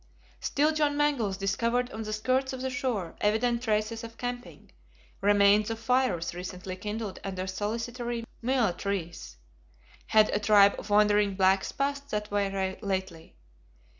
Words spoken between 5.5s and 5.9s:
of